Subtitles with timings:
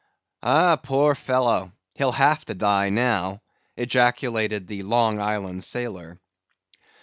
[0.41, 0.77] "Ah!
[0.77, 1.73] poor fellow!
[1.93, 3.39] he'll have to die now,"
[3.77, 6.19] ejaculated the Long Island sailor.